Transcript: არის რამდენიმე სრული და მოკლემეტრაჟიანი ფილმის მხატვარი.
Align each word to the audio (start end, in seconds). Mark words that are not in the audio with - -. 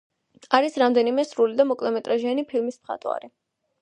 არის 0.59 0.77
რამდენიმე 0.83 1.25
სრული 1.33 1.57
და 1.59 1.67
მოკლემეტრაჟიანი 1.73 2.47
ფილმის 2.53 2.81
მხატვარი. 2.81 3.35